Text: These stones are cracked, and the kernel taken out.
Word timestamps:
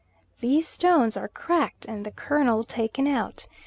These 0.39 0.67
stones 0.67 1.15
are 1.15 1.27
cracked, 1.27 1.85
and 1.85 2.03
the 2.03 2.09
kernel 2.09 2.63
taken 2.63 3.05
out. 3.07 3.45